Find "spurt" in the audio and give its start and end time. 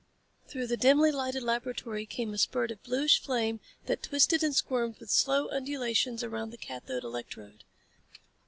2.39-2.71